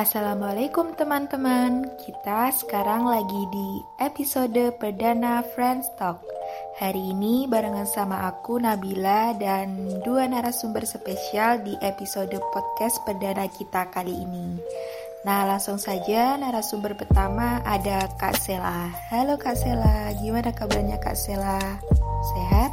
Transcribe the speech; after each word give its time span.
Assalamualaikum 0.00 0.96
teman-teman, 0.96 1.84
kita 2.00 2.48
sekarang 2.56 3.04
lagi 3.04 3.42
di 3.52 3.84
episode 4.00 4.72
perdana 4.80 5.44
Friends 5.52 5.92
Talk. 6.00 6.24
Hari 6.80 7.12
ini 7.12 7.44
barengan 7.44 7.84
sama 7.84 8.24
aku 8.24 8.56
Nabila 8.56 9.36
dan 9.36 10.00
dua 10.00 10.24
narasumber 10.24 10.88
spesial 10.88 11.60
di 11.60 11.76
episode 11.84 12.32
podcast 12.48 12.96
perdana 13.04 13.44
kita 13.52 13.92
kali 13.92 14.16
ini. 14.24 14.56
Nah 15.28 15.44
langsung 15.44 15.76
saja 15.76 16.32
narasumber 16.40 16.96
pertama 16.96 17.60
ada 17.60 18.08
Kak 18.16 18.40
Sela. 18.40 18.88
Halo 19.12 19.36
Kak 19.36 19.52
Sela, 19.52 20.16
gimana 20.16 20.48
kabarnya 20.56 20.96
Kak 20.96 21.12
Sela? 21.12 21.60
Sehat? 22.24 22.72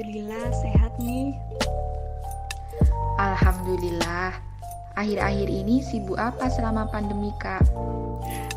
Alhamdulillah 0.00 0.48
sehat 0.64 0.92
nih. 0.96 1.36
Alhamdulillah. 3.20 4.32
Akhir-akhir 4.96 5.44
ini 5.52 5.84
sibuk 5.84 6.16
apa 6.16 6.48
selama 6.48 6.88
pandemi 6.88 7.28
Kak? 7.36 7.68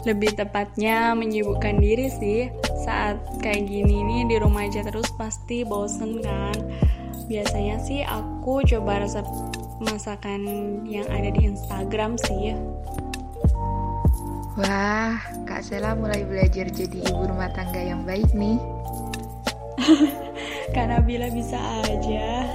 Lebih 0.08 0.40
tepatnya 0.40 1.12
menyibukkan 1.12 1.84
diri 1.84 2.08
sih. 2.08 2.48
Saat 2.88 3.44
kayak 3.44 3.68
gini 3.68 4.08
nih 4.08 4.22
di 4.32 4.36
rumah 4.40 4.64
aja 4.64 4.88
terus 4.88 5.12
pasti 5.20 5.68
bosen 5.68 6.24
kan. 6.24 6.56
Biasanya 7.28 7.76
sih 7.84 8.08
aku 8.08 8.64
coba 8.64 9.04
resep 9.04 9.28
masakan 9.84 10.48
yang 10.88 11.12
ada 11.12 11.28
di 11.28 11.44
Instagram 11.44 12.16
sih. 12.24 12.56
Wah, 14.64 15.20
Kak 15.44 15.60
Sela 15.60 15.92
mulai 15.92 16.24
belajar 16.24 16.72
jadi 16.72 17.04
ibu 17.04 17.28
rumah 17.28 17.52
tangga 17.52 17.84
yang 17.84 18.08
baik 18.08 18.32
nih. 18.32 18.56
Karena 20.74 20.98
bila 21.06 21.30
bisa 21.30 21.62
aja. 21.86 22.50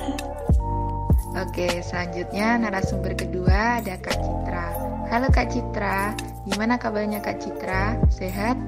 Oke, 1.38 1.70
selanjutnya 1.86 2.58
narasumber 2.58 3.14
kedua 3.14 3.78
ada 3.78 3.94
Kak 3.94 4.19
Citra. 4.19 4.66
Halo 5.06 5.30
Kak 5.30 5.55
Citra, 5.55 6.12
gimana 6.50 6.75
kabarnya 6.75 7.22
Kak 7.22 7.38
Citra? 7.38 7.94
Sehat? 8.10 8.58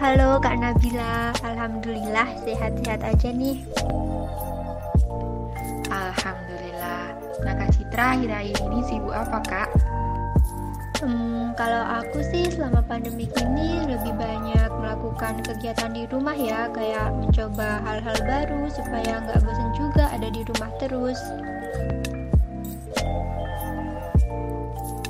Halo 0.00 0.40
Kak 0.40 0.56
Nabila, 0.56 1.36
Alhamdulillah 1.44 2.32
sehat-sehat 2.48 3.04
aja 3.04 3.28
nih. 3.28 3.60
Alhamdulillah. 5.92 7.12
Nah 7.44 7.54
Kak 7.60 7.70
Citra 7.76 8.16
akhir-akhir 8.16 8.56
ini 8.64 8.80
sibuk 8.88 9.12
apa 9.12 9.38
Kak? 9.44 9.68
Hmm, 11.02 11.50
kalau 11.58 11.82
aku 11.82 12.22
sih 12.30 12.46
selama 12.54 12.78
pandemi 12.86 13.26
ini 13.42 13.82
lebih 13.82 14.14
banyak 14.14 14.70
melakukan 14.78 15.42
kegiatan 15.42 15.90
di 15.90 16.06
rumah 16.06 16.38
ya, 16.38 16.70
kayak 16.70 17.10
mencoba 17.18 17.82
hal-hal 17.82 18.14
baru 18.22 18.70
supaya 18.70 19.18
nggak 19.26 19.42
bosan 19.42 19.70
juga 19.74 20.06
ada 20.14 20.30
di 20.30 20.46
rumah 20.46 20.70
terus. 20.78 21.18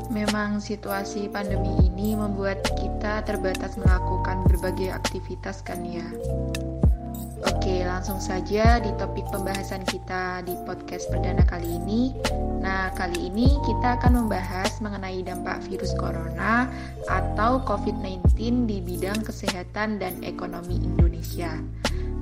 Memang 0.08 0.64
situasi 0.64 1.28
pandemi 1.28 1.76
ini 1.84 2.16
membuat 2.16 2.64
kita 2.80 3.20
terbatas 3.28 3.76
melakukan 3.76 4.40
berbagai 4.48 4.88
aktivitas 4.88 5.60
kan 5.60 5.84
ya. 5.84 6.06
Oke, 7.44 7.86
langsung 7.86 8.18
saja 8.18 8.82
di 8.82 8.88
topik 8.98 9.13
pembahasan 9.34 9.82
kita 9.82 10.46
di 10.46 10.54
podcast 10.62 11.10
perdana 11.10 11.42
kali 11.42 11.66
ini. 11.66 12.14
Nah, 12.62 12.94
kali 12.94 13.34
ini 13.34 13.58
kita 13.66 13.98
akan 13.98 14.22
membahas 14.22 14.78
mengenai 14.78 15.26
dampak 15.26 15.58
virus 15.66 15.90
corona 15.98 16.70
atau 17.10 17.58
COVID-19 17.66 18.30
di 18.70 18.78
bidang 18.78 19.26
kesehatan 19.26 19.98
dan 19.98 20.22
ekonomi 20.22 20.78
Indonesia. 20.78 21.50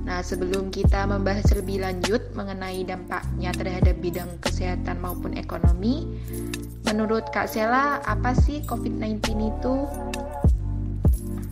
Nah, 0.09 0.25
sebelum 0.25 0.73
kita 0.73 1.05
membahas 1.05 1.53
lebih 1.53 1.85
lanjut 1.85 2.33
mengenai 2.33 2.81
dampaknya 2.81 3.53
terhadap 3.53 3.93
bidang 4.01 4.33
kesehatan 4.41 4.97
maupun 4.97 5.37
ekonomi, 5.37 6.09
menurut 6.89 7.29
Kak 7.29 7.45
Sela, 7.45 8.01
apa 8.09 8.33
sih 8.33 8.65
COVID-19 8.65 9.21
itu? 9.53 9.75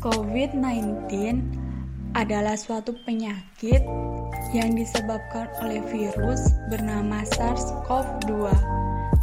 COVID-19 0.02 1.06
adalah 2.18 2.60
suatu 2.60 2.92
penyakit 3.08 3.86
yang 4.52 4.76
disebabkan 4.76 5.48
oleh 5.64 5.80
virus 5.88 6.56
bernama 6.68 7.24
SARS-CoV-2. 7.36 8.52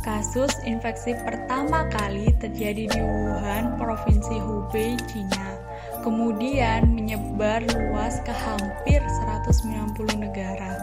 Kasus 0.01 0.53
infeksi 0.65 1.13
pertama 1.21 1.85
kali 1.93 2.33
terjadi 2.41 2.89
di 2.89 3.01
Wuhan, 3.01 3.77
Provinsi 3.77 4.41
Hubei, 4.41 4.97
Cina. 5.05 5.61
Kemudian 6.01 6.89
menyebar 6.97 7.61
luas 7.69 8.25
ke 8.25 8.33
hampir 8.33 9.05
190 9.45 10.17
negara. 10.17 10.81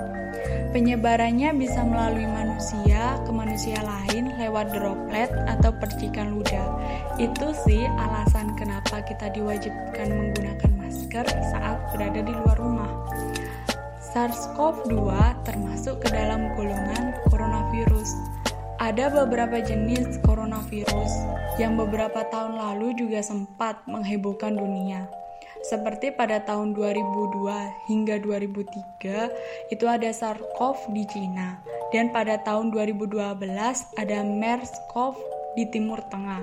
Penyebarannya 0.76 1.56
bisa 1.56 1.82
melalui 1.88 2.28
manusia 2.28 3.16
ke 3.24 3.32
manusia 3.32 3.80
lain 3.80 4.36
lewat 4.36 4.76
droplet 4.76 5.32
atau 5.48 5.72
percikan 5.72 6.36
ludah. 6.36 6.68
Itu 7.16 7.56
sih 7.66 7.88
alasan 7.88 8.54
kenapa 8.60 9.00
kita 9.08 9.32
diwajibkan 9.32 10.12
menggunakan 10.12 10.72
masker 10.76 11.26
saat 11.56 11.80
berada 11.96 12.20
di 12.20 12.34
luar 12.36 12.60
rumah. 12.60 12.92
SARS-CoV-2 14.16 15.12
termasuk 15.44 16.00
ke 16.00 16.08
dalam 16.08 16.48
golongan 16.56 17.12
coronavirus. 17.28 18.16
Ada 18.80 19.12
beberapa 19.12 19.60
jenis 19.60 20.24
coronavirus 20.24 21.12
yang 21.60 21.76
beberapa 21.76 22.24
tahun 22.32 22.56
lalu 22.56 22.96
juga 22.96 23.20
sempat 23.20 23.84
menghebohkan 23.84 24.56
dunia. 24.56 25.04
Seperti 25.68 26.16
pada 26.16 26.40
tahun 26.48 26.72
2002 26.72 27.92
hingga 27.92 28.16
2003 28.24 29.76
itu 29.76 29.84
ada 29.84 30.08
SARS-CoV 30.08 30.96
di 30.96 31.04
Cina 31.12 31.60
dan 31.92 32.16
pada 32.16 32.40
tahun 32.40 32.72
2012 32.72 33.20
ada 34.00 34.18
MERS-CoV 34.24 35.16
di 35.60 35.68
Timur 35.68 36.00
Tengah. 36.08 36.40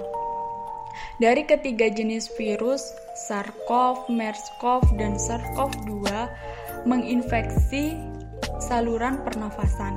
Dari 1.16 1.48
ketiga 1.48 1.88
jenis 1.88 2.28
virus, 2.36 2.84
SARS-CoV, 3.16 4.12
MERS-CoV, 4.12 4.84
dan 5.00 5.16
SARS-CoV-2 5.16 6.04
menginfeksi 6.82 7.94
saluran 8.58 9.22
pernafasan. 9.22 9.94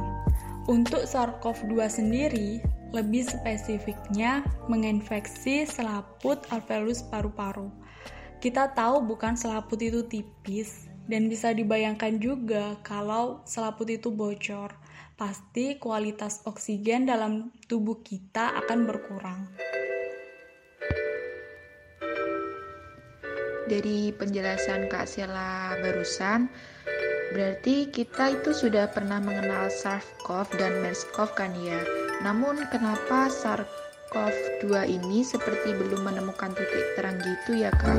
Untuk 0.65 1.05
SARS-CoV-2 1.05 1.73
sendiri, 1.89 2.49
lebih 2.93 3.25
spesifiknya 3.25 4.45
menginfeksi 4.65 5.65
selaput 5.65 6.41
alveolus 6.49 7.05
paru-paru. 7.05 7.69
Kita 8.41 8.73
tahu 8.73 9.05
bukan 9.05 9.33
selaput 9.37 9.81
itu 9.81 10.05
tipis 10.05 10.89
dan 11.05 11.29
bisa 11.29 11.53
dibayangkan 11.53 12.17
juga 12.17 12.77
kalau 12.81 13.41
selaput 13.45 13.89
itu 13.89 14.09
bocor, 14.09 14.73
pasti 15.17 15.77
kualitas 15.77 16.41
oksigen 16.45 17.05
dalam 17.09 17.53
tubuh 17.69 18.01
kita 18.01 18.57
akan 18.65 18.89
berkurang. 18.89 19.45
Dari 23.65 24.13
penjelasan 24.13 24.85
Kak 24.93 25.09
Sela 25.09 25.73
barusan, 25.81 26.45
berarti 27.33 27.89
kita 27.89 28.37
itu 28.37 28.53
sudah 28.53 28.93
pernah 28.93 29.17
mengenal 29.17 29.73
SARS-CoV 29.73 30.53
dan 30.61 30.85
MERS-CoV 30.85 31.29
kan 31.33 31.49
ya? 31.57 31.81
Namun 32.21 32.61
kenapa 32.69 33.25
SARS-CoV-2 33.33 34.69
ini 34.85 35.25
seperti 35.25 35.73
belum 35.73 36.05
menemukan 36.05 36.53
titik 36.53 36.85
terang 36.93 37.17
gitu 37.25 37.57
ya 37.57 37.73
Kak? 37.73 37.97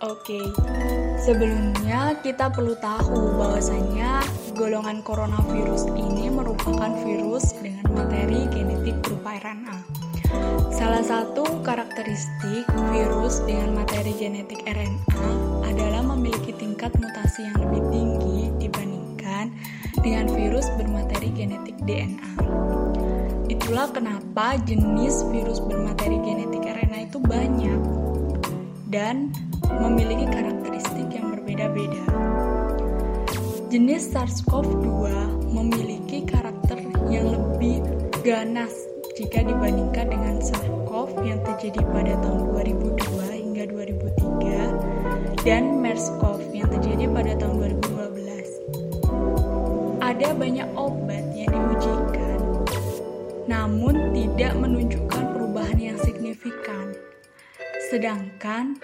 Oke, 0.00 0.40
sebelumnya 1.20 2.16
kita 2.24 2.48
perlu 2.48 2.78
tahu 2.80 3.36
bahwasanya 3.36 4.24
golongan 4.56 5.04
coronavirus 5.04 5.90
ini 5.92 6.32
merupakan 6.32 6.96
virus 7.04 7.52
dengan 7.60 7.84
materi 7.92 8.48
genetik 8.48 8.94
berupa 9.04 9.36
RNA. 9.36 9.97
Salah 10.68 11.00
satu 11.00 11.64
karakteristik 11.64 12.68
virus 12.92 13.40
dengan 13.48 13.80
materi 13.80 14.12
genetik 14.14 14.60
RNA 14.68 15.28
adalah 15.64 16.02
memiliki 16.04 16.52
tingkat 16.52 16.92
mutasi 17.00 17.48
yang 17.48 17.56
lebih 17.64 17.82
tinggi 17.88 18.40
dibandingkan 18.60 19.52
dengan 20.04 20.28
virus 20.32 20.68
bermateri 20.76 21.32
genetik 21.32 21.76
DNA. 21.84 22.30
Itulah 23.48 23.88
kenapa 23.92 24.60
jenis 24.64 25.24
virus 25.32 25.60
bermateri 25.64 26.20
genetik 26.20 26.64
RNA 26.64 27.08
itu 27.08 27.18
banyak 27.20 27.80
dan 28.92 29.32
memiliki 29.80 30.24
karakteristik 30.28 31.08
yang 31.12 31.32
berbeda-beda. 31.32 32.04
Jenis 33.68 34.16
SARS-CoV-2 34.16 34.88
memiliki 35.52 36.24
karakter 36.24 36.80
yang 37.12 37.28
lebih 37.36 37.84
ganas 38.24 38.87
jika 39.18 39.42
dibandingkan 39.42 40.14
dengan 40.14 40.38
SARS-CoV 40.38 41.26
yang 41.26 41.42
terjadi 41.42 41.82
pada 41.90 42.14
tahun 42.22 42.54
2002 42.54 43.18
hingga 43.34 43.66
2003 43.66 45.42
dan 45.42 45.82
MERS-CoV 45.82 46.54
yang 46.54 46.70
terjadi 46.70 47.10
pada 47.10 47.34
tahun 47.34 47.82
2012. 47.82 49.98
Ada 49.98 50.38
banyak 50.38 50.70
obat 50.78 51.34
yang 51.34 51.50
diujikan, 51.50 52.38
namun 53.50 54.14
tidak 54.14 54.54
menunjukkan 54.54 55.34
perubahan 55.34 55.78
yang 55.82 55.98
signifikan. 55.98 56.94
Sedangkan 57.90 58.78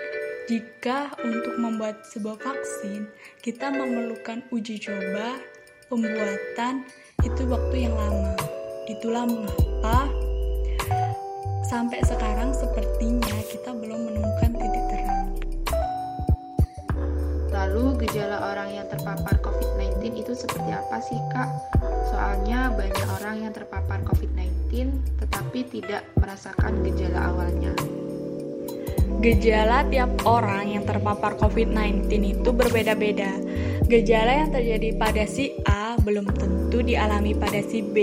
jika 0.51 1.15
untuk 1.23 1.63
membuat 1.63 2.11
sebuah 2.11 2.43
vaksin, 2.43 3.07
kita 3.39 3.71
memerlukan 3.71 4.43
uji 4.51 4.83
coba 4.83 5.39
pembuatan 5.87 6.83
itu 7.23 7.47
waktu 7.47 7.87
yang 7.87 7.95
lama. 7.95 8.35
Itulah 8.85 9.25
mengapa 9.25 10.24
sampai 11.65 12.05
sekarang 12.05 12.53
sepertinya 12.53 13.37
kita 13.49 13.73
belum 13.73 14.01
menemukan 14.13 14.51
titik 14.53 14.85
terang. 14.93 15.27
Lalu 17.49 18.05
gejala 18.05 18.53
orang 18.53 18.69
yang 18.77 18.87
terpapar 18.93 19.41
COVID-19 19.41 20.21
itu 20.21 20.33
seperti 20.37 20.71
apa 20.77 21.01
sih 21.01 21.17
kak? 21.33 21.49
Soalnya 22.13 22.69
banyak 22.69 23.09
orang 23.17 23.37
yang 23.49 23.53
terpapar 23.57 24.05
COVID-19 24.05 24.93
tetapi 25.25 25.59
tidak 25.73 26.05
merasakan 26.21 26.85
gejala 26.85 27.33
awalnya. 27.33 27.73
Gejala 29.25 29.89
tiap 29.89 30.13
orang 30.29 30.69
yang 30.69 30.85
terpapar 30.85 31.41
COVID-19 31.41 32.13
itu 32.13 32.51
berbeda-beda. 32.53 33.41
Gejala 33.89 34.45
yang 34.45 34.51
terjadi 34.53 35.01
pada 35.01 35.25
si 35.25 35.57
A 35.65 35.97
belum 35.97 36.29
tentu 36.37 36.85
dialami 36.85 37.33
pada 37.33 37.65
si 37.65 37.81
B. 37.81 37.97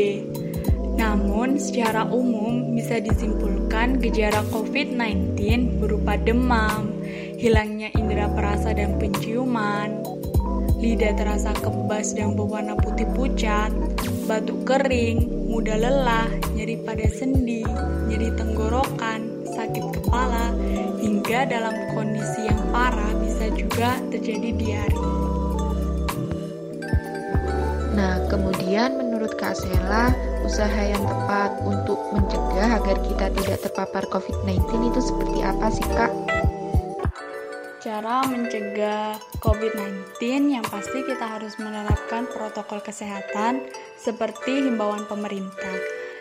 Namun, 1.01 1.57
secara 1.57 2.05
umum 2.05 2.77
bisa 2.77 3.01
disimpulkan 3.01 3.97
gejala 3.97 4.45
COVID-19 4.53 5.33
berupa 5.81 6.13
demam, 6.13 6.93
hilangnya 7.41 7.89
indera 7.97 8.29
perasa 8.29 8.69
dan 8.69 9.01
penciuman, 9.01 10.05
lidah 10.77 11.17
terasa 11.17 11.57
kebas 11.57 12.13
dan 12.13 12.37
berwarna 12.37 12.77
putih 12.77 13.09
pucat, 13.17 13.73
batuk 14.29 14.61
kering, 14.69 15.25
mudah 15.49 15.73
lelah, 15.81 16.29
nyeri 16.53 16.77
pada 16.85 17.09
sendi, 17.09 17.65
nyeri 18.05 18.29
tenggorokan, 18.37 19.41
sakit 19.57 19.85
kepala, 19.97 20.53
hingga 21.01 21.49
dalam 21.49 21.73
kondisi 21.97 22.45
yang 22.45 22.61
parah 22.69 23.09
bisa 23.25 23.49
juga 23.57 23.97
terjadi 24.13 24.49
diare. 24.53 25.01
Nah, 27.97 28.21
kemudian 28.29 29.01
menurut 29.01 29.33
Kak 29.41 29.57
Sela, 29.57 30.30
usaha 30.45 30.81
yang 30.81 31.03
tepat 31.05 31.61
untuk 31.63 31.99
mencegah 32.11 32.81
agar 32.81 32.97
kita 33.05 33.27
tidak 33.41 33.57
terpapar 33.63 34.03
COVID-19 34.09 34.91
itu 34.91 34.99
seperti 35.01 35.39
apa 35.45 35.67
sih 35.69 35.87
Kak? 35.87 36.11
Cara 37.81 38.21
mencegah 38.29 39.17
COVID-19 39.41 40.21
yang 40.53 40.65
pasti 40.69 41.01
kita 41.01 41.25
harus 41.25 41.57
menerapkan 41.57 42.29
protokol 42.29 42.77
kesehatan 42.77 43.65
seperti 43.97 44.69
himbauan 44.69 45.09
pemerintah 45.09 45.77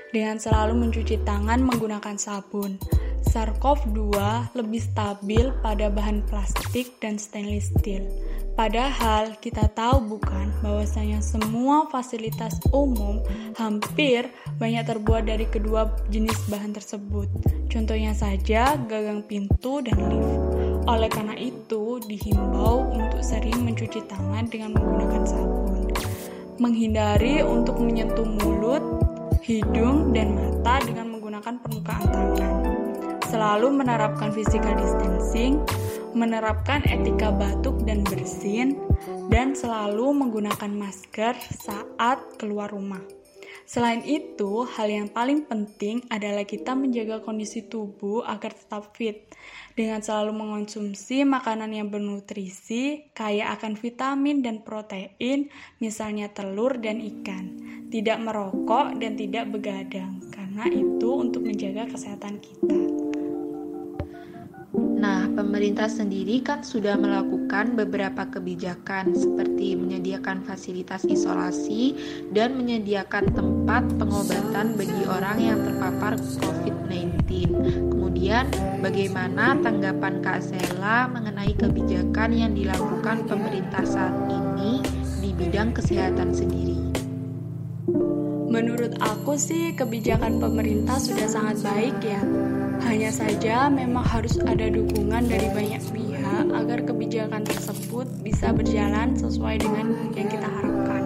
dengan 0.08 0.40
selalu 0.40 0.88
mencuci 0.88 1.20
tangan 1.22 1.60
menggunakan 1.60 2.16
sabun. 2.16 2.80
SARS-CoV-2 3.30 4.16
lebih 4.56 4.82
stabil 4.82 5.52
pada 5.60 5.92
bahan 5.92 6.24
plastik 6.26 6.96
dan 6.98 7.20
stainless 7.20 7.70
steel. 7.76 8.08
Padahal 8.60 9.40
kita 9.40 9.72
tahu 9.72 10.20
bukan 10.20 10.52
bahwasanya 10.60 11.24
semua 11.24 11.88
fasilitas 11.88 12.60
umum 12.76 13.24
hampir 13.56 14.28
banyak 14.60 14.84
terbuat 14.84 15.24
dari 15.24 15.48
kedua 15.48 15.88
jenis 16.12 16.36
bahan 16.52 16.76
tersebut. 16.76 17.24
Contohnya 17.72 18.12
saja 18.12 18.76
gagang 18.84 19.24
pintu 19.24 19.80
dan 19.80 19.96
lift. 20.12 20.44
Oleh 20.84 21.08
karena 21.08 21.40
itu, 21.40 22.04
dihimbau 22.04 22.84
untuk 22.92 23.24
sering 23.24 23.64
mencuci 23.64 24.04
tangan 24.04 24.44
dengan 24.52 24.76
menggunakan 24.76 25.24
sabun. 25.24 25.88
Menghindari 26.60 27.40
untuk 27.40 27.80
menyentuh 27.80 28.28
mulut, 28.28 28.84
hidung, 29.40 30.12
dan 30.12 30.36
mata 30.36 30.84
dengan 30.84 31.08
menggunakan 31.16 31.64
permukaan 31.64 32.08
tangan. 32.12 32.52
Selalu 33.24 33.72
menerapkan 33.72 34.28
physical 34.36 34.76
distancing, 34.76 35.64
menerapkan 36.12 36.82
etika 36.86 37.30
batuk 37.30 37.82
dan 37.86 38.02
bersin, 38.06 38.78
dan 39.30 39.54
selalu 39.54 40.12
menggunakan 40.12 40.72
masker 40.74 41.34
saat 41.38 42.18
keluar 42.36 42.68
rumah. 42.70 43.00
Selain 43.70 44.02
itu, 44.02 44.66
hal 44.66 44.90
yang 44.90 45.06
paling 45.06 45.46
penting 45.46 46.02
adalah 46.10 46.42
kita 46.42 46.74
menjaga 46.74 47.22
kondisi 47.22 47.62
tubuh 47.70 48.26
agar 48.26 48.50
tetap 48.50 48.90
fit 48.98 49.30
dengan 49.78 50.02
selalu 50.02 50.34
mengonsumsi 50.34 51.22
makanan 51.22 51.70
yang 51.70 51.86
bernutrisi, 51.86 53.06
kaya 53.14 53.54
akan 53.54 53.78
vitamin 53.78 54.42
dan 54.42 54.66
protein, 54.66 55.54
misalnya 55.78 56.26
telur 56.34 56.82
dan 56.82 56.98
ikan. 56.98 57.62
Tidak 57.94 58.18
merokok 58.18 58.98
dan 58.98 59.14
tidak 59.14 59.46
begadang, 59.54 60.18
karena 60.34 60.66
itu 60.66 61.10
untuk 61.14 61.46
menjaga 61.46 61.86
kesehatan 61.94 62.42
kita. 62.42 63.09
Nah, 65.00 65.32
pemerintah 65.32 65.88
sendiri 65.88 66.44
kan 66.44 66.60
sudah 66.60 66.92
melakukan 67.00 67.72
beberapa 67.72 68.28
kebijakan 68.28 69.16
seperti 69.16 69.72
menyediakan 69.72 70.44
fasilitas 70.44 71.08
isolasi 71.08 71.96
dan 72.36 72.60
menyediakan 72.60 73.32
tempat 73.32 73.88
pengobatan 73.96 74.76
bagi 74.76 75.02
orang 75.08 75.40
yang 75.40 75.58
terpapar 75.64 76.20
COVID-19. 76.20 77.16
Kemudian, 77.88 78.52
bagaimana 78.84 79.56
tanggapan 79.64 80.20
Kak 80.20 80.44
Sela 80.44 81.08
mengenai 81.08 81.56
kebijakan 81.56 82.36
yang 82.36 82.52
dilakukan 82.52 83.24
pemerintah 83.24 83.88
saat 83.88 84.12
ini 84.28 84.84
di 85.24 85.32
bidang 85.32 85.72
kesehatan 85.72 86.36
sendiri? 86.36 86.89
Menurut 88.50 88.98
aku 88.98 89.38
sih 89.38 89.70
kebijakan 89.78 90.42
pemerintah 90.42 90.98
sudah 90.98 91.30
sangat 91.30 91.62
baik 91.62 91.96
ya 92.02 92.18
hanya 92.80 93.12
saja 93.12 93.68
memang 93.68 94.02
harus 94.02 94.40
ada 94.40 94.72
dukungan 94.72 95.28
dari 95.28 95.52
banyak 95.52 95.78
pihak 95.92 96.46
agar 96.48 96.80
kebijakan 96.82 97.44
tersebut 97.44 98.08
bisa 98.24 98.56
berjalan 98.56 99.12
sesuai 99.14 99.60
dengan 99.60 99.94
yang 100.16 100.26
kita 100.26 100.48
harapkan. 100.48 101.02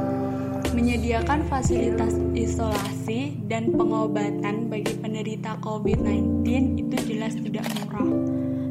Menyediakan 0.73 1.44
fasilitas 1.50 2.14
isolasi 2.35 3.37
dan 3.50 3.75
pengobatan 3.75 4.70
bagi 4.70 4.94
penderita 4.99 5.58
COVID-19 5.61 6.46
itu 6.79 6.96
jelas 7.11 7.35
tidak 7.38 7.67
murah. 7.76 8.11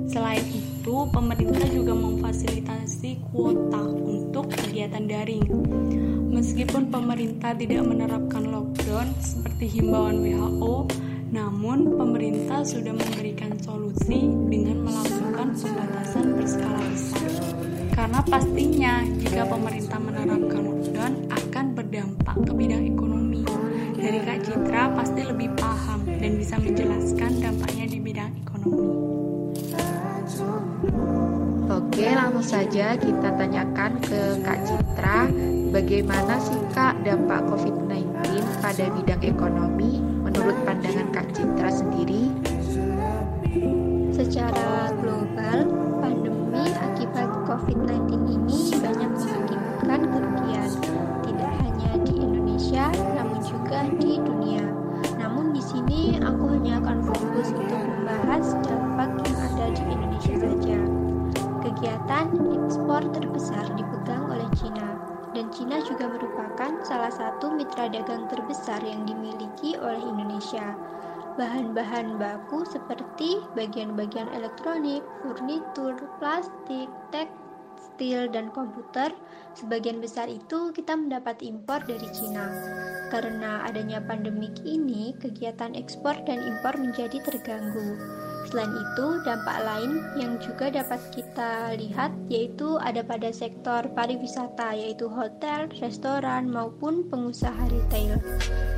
Selain 0.07 0.43
itu, 0.51 0.95
pemerintah 1.11 1.67
juga 1.71 1.95
memfasilitasi 1.95 3.23
kuota 3.31 3.83
untuk 3.87 4.51
kegiatan 4.51 5.07
daring. 5.07 5.47
Meskipun 6.33 6.89
pemerintah 6.89 7.53
tidak 7.53 7.85
menerapkan 7.85 8.49
lockdown 8.49 9.05
seperti 9.21 9.69
himbauan 9.77 10.25
WHO, 10.25 10.89
namun, 11.29 11.93
pemerintah 11.93 12.65
sudah 12.65 12.89
memberikan 12.89 13.53
solusi 13.61 14.33
dengan 14.49 14.81
melakukan 14.81 15.53
pembatasan 15.53 16.25
berskala 16.33 16.81
besar. 16.89 17.29
Karena 17.93 18.19
pastinya 18.25 19.05
jika 19.21 19.45
pemerintah 19.45 20.01
menerapkan 20.01 20.32
saja 32.53 32.93
kita 32.93 33.33
tanyakan 33.33 33.97
ke 33.97 34.37
Kak 34.45 34.61
Citra, 34.61 35.25
bagaimana 35.73 36.37
sih 36.37 36.61
Kak 36.69 37.01
dampak 37.01 37.49
COVID-19 37.49 38.13
pada 38.61 38.93
bidang 38.93 39.25
ekonomi 39.25 39.97
menurut 40.21 40.53
pandangan 40.61 41.09
Kak 41.09 41.33
Citra 41.33 41.73
sendiri? 41.73 42.42
Terbesar 63.43 63.75
dipegang 63.75 64.23
oleh 64.31 64.47
Cina, 64.55 64.95
dan 65.35 65.51
Cina 65.51 65.83
juga 65.83 66.07
merupakan 66.07 66.79
salah 66.87 67.11
satu 67.11 67.51
mitra 67.51 67.91
dagang 67.91 68.23
terbesar 68.31 68.79
yang 68.87 69.03
dimiliki 69.03 69.75
oleh 69.83 69.99
Indonesia. 69.99 70.71
Bahan-bahan 71.35 72.15
baku 72.15 72.63
seperti 72.63 73.43
bagian-bagian 73.51 74.31
elektronik, 74.31 75.03
furnitur, 75.19 75.91
plastik, 76.23 76.87
tekstil, 77.11 78.31
dan 78.31 78.47
komputer, 78.55 79.11
sebagian 79.59 79.99
besar 79.99 80.31
itu 80.31 80.71
kita 80.71 80.95
mendapat 80.95 81.43
impor 81.43 81.83
dari 81.83 82.07
Cina. 82.15 82.47
Karena 83.11 83.67
adanya 83.67 83.99
pandemik 83.99 84.55
ini, 84.63 85.19
kegiatan 85.19 85.75
ekspor 85.75 86.15
dan 86.23 86.39
impor 86.47 86.79
menjadi 86.79 87.19
terganggu. 87.19 87.99
Selain 88.53 88.69
itu, 88.69 89.17
dampak 89.25 89.65
lain 89.65 90.05
yang 90.13 90.37
juga 90.37 90.69
dapat 90.69 91.01
kita 91.09 91.73
lihat 91.73 92.13
yaitu 92.29 92.77
ada 92.77 93.01
pada 93.01 93.33
sektor 93.33 93.81
pariwisata 93.97 94.77
yaitu 94.77 95.09
hotel, 95.09 95.65
restoran 95.81 96.53
maupun 96.53 97.01
pengusaha 97.09 97.65
retail. 97.73 98.21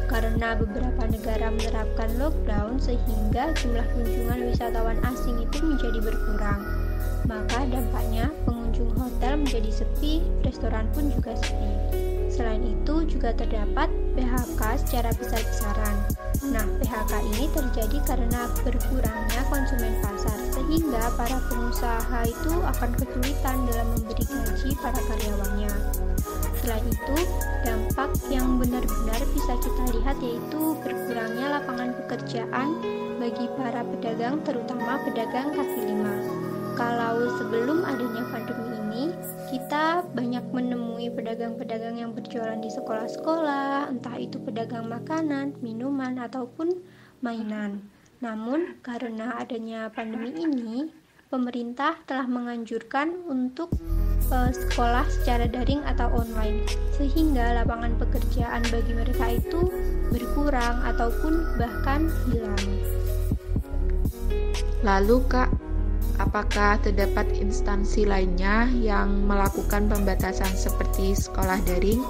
Karena 0.07 0.55
beberapa 0.55 1.11
negara 1.11 1.51
menerapkan 1.51 2.07
lockdown 2.15 2.79
sehingga 2.79 3.51
jumlah 3.59 3.83
kunjungan 3.99 4.47
wisatawan 4.47 4.95
asing 5.11 5.43
itu 5.43 5.59
menjadi 5.59 5.99
berkurang. 6.07 6.61
Maka 7.27 7.67
dampaknya 7.67 8.31
pengunjung 8.47 8.95
hotel 8.95 9.43
menjadi 9.43 9.83
sepi, 9.83 10.23
restoran 10.47 10.87
pun 10.95 11.11
juga 11.11 11.35
sepi. 11.35 12.14
Selain 12.35 12.59
itu 12.67 13.07
juga 13.07 13.31
terdapat 13.31 13.87
PHK 14.19 14.59
secara 14.83 15.07
besar-besaran. 15.15 15.95
Nah, 16.51 16.67
PHK 16.83 17.11
ini 17.31 17.47
terjadi 17.55 17.97
karena 18.03 18.51
berkurangnya 18.59 19.41
konsumen 19.47 19.95
pasar, 20.03 20.35
sehingga 20.51 21.15
para 21.15 21.39
pengusaha 21.47 22.27
itu 22.27 22.53
akan 22.59 22.91
kesulitan 22.99 23.57
dalam 23.71 23.87
memberi 23.95 24.27
gaji 24.27 24.69
para 24.83 24.99
karyawannya. 24.99 25.71
Selain 26.59 26.83
itu, 26.91 27.17
dampak 27.63 28.11
yang 28.27 28.59
benar-benar 28.59 29.21
bisa 29.31 29.53
kita 29.63 29.83
lihat 29.95 30.19
yaitu 30.19 30.75
berkurangnya 30.83 31.55
lapangan 31.55 31.95
pekerjaan 32.03 32.83
bagi 33.15 33.47
para 33.55 33.79
pedagang, 33.95 34.43
terutama 34.43 34.99
pedagang 35.07 35.55
kaki 35.55 35.87
lima. 35.87 36.19
Kalau 36.75 37.31
sebelum 37.39 37.87
adanya 37.87 38.27
pandemi 38.27 38.44
kita 39.75 40.07
banyak 40.15 40.45
menemui 40.55 41.11
pedagang-pedagang 41.11 41.99
yang 41.99 42.15
berjualan 42.15 42.55
di 42.63 42.71
sekolah-sekolah, 42.71 43.91
entah 43.91 44.15
itu 44.15 44.39
pedagang 44.39 44.87
makanan, 44.87 45.51
minuman, 45.59 46.15
ataupun 46.15 46.79
mainan. 47.19 47.83
Namun, 48.23 48.79
karena 48.79 49.35
adanya 49.35 49.91
pandemi 49.91 50.31
ini, 50.31 50.95
pemerintah 51.27 51.99
telah 52.07 52.23
menganjurkan 52.23 53.27
untuk 53.27 53.67
uh, 54.31 54.47
sekolah 54.47 55.03
secara 55.11 55.43
daring 55.43 55.83
atau 55.83 56.07
online, 56.23 56.63
sehingga 56.95 57.59
lapangan 57.59 57.99
pekerjaan 57.99 58.63
bagi 58.71 58.95
mereka 58.95 59.27
itu 59.27 59.75
berkurang 60.07 60.87
ataupun 60.87 61.59
bahkan 61.59 62.07
hilang. 62.31 62.63
Lalu, 64.87 65.19
Kak, 65.27 65.64
apakah 66.19 66.79
terdapat 66.81 67.27
instansi 67.35 68.07
lainnya 68.07 68.69
yang 68.79 69.27
melakukan 69.27 69.87
pembatasan 69.91 70.51
seperti 70.55 71.15
sekolah 71.15 71.59
daring? 71.67 72.01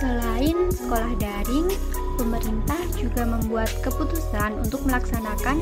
Selain 0.00 0.56
sekolah 0.72 1.12
daring, 1.20 1.68
pemerintah 2.16 2.80
juga 2.96 3.28
membuat 3.28 3.68
keputusan 3.84 4.56
untuk 4.60 4.80
melaksanakan 4.88 5.60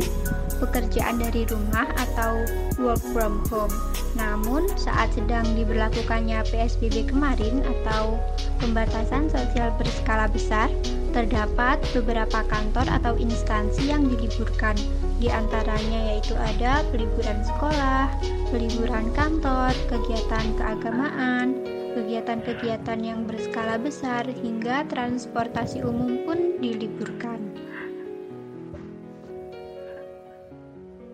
pekerjaan 0.59 1.19
dari 1.23 1.47
rumah 1.47 1.87
atau 1.95 2.43
work 2.79 3.03
from 3.15 3.43
home. 3.51 3.75
Namun, 4.19 4.67
saat 4.75 5.15
sedang 5.15 5.47
diberlakukannya 5.55 6.43
PSBB 6.51 7.11
kemarin 7.11 7.63
atau 7.63 8.19
pembatasan 8.59 9.31
sosial 9.31 9.71
berskala 9.79 10.27
besar, 10.31 10.67
terdapat 11.11 11.81
beberapa 11.97 12.45
kantor 12.47 12.87
atau 12.89 13.15
instansi 13.17 13.91
yang 13.91 14.07
diliburkan 14.07 14.77
di 15.19 15.33
antaranya 15.33 16.15
yaitu 16.15 16.37
ada 16.39 16.87
peliburan 16.95 17.43
sekolah, 17.43 18.13
peliburan 18.55 19.11
kantor, 19.17 19.75
kegiatan 19.91 20.47
keagamaan, 20.55 21.59
kegiatan-kegiatan 21.99 23.01
yang 23.03 23.27
berskala 23.27 23.81
besar 23.81 24.23
hingga 24.29 24.87
transportasi 24.87 25.83
umum 25.83 26.23
pun 26.23 26.63
diliburkan. 26.63 27.43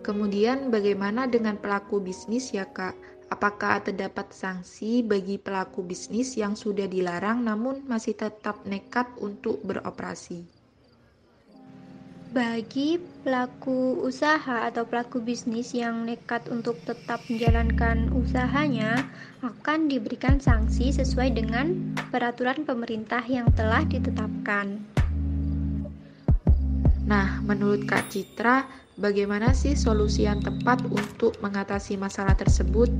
Kemudian 0.05 0.69
bagaimana 0.69 1.25
dengan 1.25 1.57
pelaku 1.57 1.97
bisnis 1.97 2.53
ya 2.53 2.69
Kak? 2.69 3.14
Apakah 3.25 3.81
terdapat 3.81 4.29
sanksi 4.29 5.01
bagi 5.01 5.41
pelaku 5.41 5.81
bisnis 5.81 6.37
yang 6.37 6.53
sudah 6.53 6.85
dilarang 6.85 7.41
namun 7.41 7.81
masih 7.89 8.13
tetap 8.13 8.61
nekat 8.69 9.09
untuk 9.17 9.65
beroperasi? 9.65 10.45
Bagi 12.35 12.99
pelaku 13.23 14.03
usaha 14.03 14.67
atau 14.67 14.83
pelaku 14.83 15.23
bisnis 15.23 15.71
yang 15.71 16.03
nekat 16.03 16.51
untuk 16.51 16.75
tetap 16.83 17.23
menjalankan 17.31 18.11
usahanya, 18.11 19.07
akan 19.39 19.87
diberikan 19.87 20.37
sanksi 20.43 20.91
sesuai 20.91 21.31
dengan 21.31 21.95
peraturan 22.11 22.67
pemerintah 22.67 23.23
yang 23.23 23.47
telah 23.55 23.87
ditetapkan. 23.87 24.83
Menurut 27.55 27.87
Kak 27.87 28.11
Citra, 28.11 28.67
bagaimana 28.99 29.55
sih 29.55 29.79
solusi 29.79 30.27
yang 30.27 30.43
tepat 30.43 30.83
untuk 30.91 31.39
mengatasi 31.39 31.95
masalah 31.95 32.35
tersebut? 32.35 32.91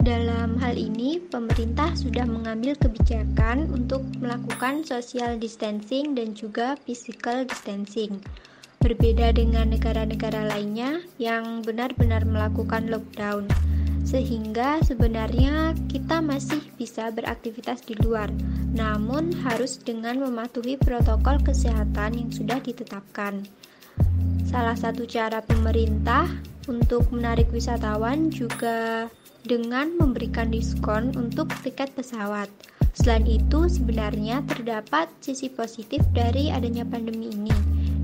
Dalam 0.00 0.56
hal 0.56 0.72
ini, 0.80 1.20
pemerintah 1.20 1.92
sudah 1.92 2.24
mengambil 2.24 2.72
kebijakan 2.80 3.68
untuk 3.68 4.00
melakukan 4.24 4.88
social 4.88 5.36
distancing 5.36 6.16
dan 6.16 6.32
juga 6.32 6.80
physical 6.88 7.44
distancing. 7.44 8.24
Berbeda 8.80 9.36
dengan 9.36 9.68
negara-negara 9.68 10.48
lainnya 10.48 11.04
yang 11.20 11.60
benar-benar 11.60 12.24
melakukan 12.24 12.88
lockdown, 12.88 13.52
sehingga 14.08 14.80
sebenarnya 14.80 15.76
kita 15.92 16.24
masih 16.24 16.64
bisa 16.80 17.12
beraktivitas 17.12 17.84
di 17.84 17.92
luar, 18.00 18.32
namun 18.72 19.36
harus 19.44 19.76
dengan 19.76 20.24
mematuhi 20.24 20.80
protokol 20.80 21.36
kesehatan 21.44 22.16
yang 22.16 22.32
sudah 22.32 22.56
ditetapkan. 22.56 23.44
Salah 24.48 24.80
satu 24.80 25.04
cara 25.04 25.44
pemerintah 25.44 26.24
untuk 26.72 27.12
menarik 27.12 27.52
wisatawan 27.52 28.32
juga 28.32 29.12
dengan 29.44 29.92
memberikan 30.00 30.48
diskon 30.48 31.12
untuk 31.12 31.52
tiket 31.60 31.92
pesawat. 31.92 32.48
Selain 32.96 33.28
itu, 33.28 33.68
sebenarnya 33.68 34.40
terdapat 34.48 35.12
sisi 35.20 35.52
positif 35.52 36.00
dari 36.16 36.48
adanya 36.48 36.88
pandemi 36.88 37.28
ini, 37.28 37.52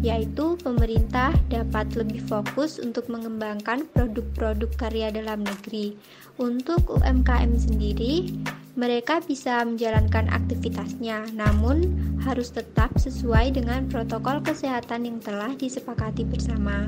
yaitu 0.04 0.60
pemerintah 0.60 1.32
dapat 1.48 1.88
lebih 1.96 2.20
fokus 2.28 2.76
untuk 2.76 3.08
mengembangkan 3.08 3.88
produk-produk 3.96 4.68
karya 4.76 5.08
dalam 5.08 5.40
negeri. 5.40 5.96
Untuk 6.36 6.84
UMKM 6.92 7.56
sendiri, 7.56 8.28
mereka 8.76 9.24
bisa 9.24 9.64
menjalankan 9.64 10.28
aktivitasnya, 10.28 11.32
namun 11.32 11.96
harus 12.20 12.52
tetap 12.52 12.92
sesuai 13.00 13.56
dengan 13.56 13.88
protokol 13.88 14.44
kesehatan 14.44 15.08
yang 15.08 15.18
telah 15.24 15.56
disepakati 15.56 16.28
bersama. 16.28 16.84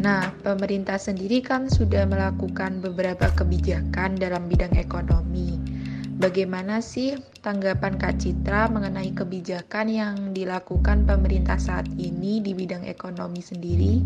Nah, 0.00 0.32
pemerintah 0.44 0.96
sendiri 0.96 1.40
kan 1.40 1.68
sudah 1.68 2.04
melakukan 2.04 2.84
beberapa 2.84 3.32
kebijakan 3.32 4.16
dalam 4.16 4.48
bidang 4.48 4.76
ekonomi. 4.76 5.79
Bagaimana 6.20 6.84
sih 6.84 7.16
tanggapan 7.40 7.96
Kak 7.96 8.20
Citra 8.20 8.68
mengenai 8.68 9.08
kebijakan 9.16 9.88
yang 9.88 10.16
dilakukan 10.36 11.08
pemerintah 11.08 11.56
saat 11.56 11.88
ini 11.96 12.44
di 12.44 12.52
bidang 12.52 12.84
ekonomi 12.84 13.40
sendiri? 13.40 14.04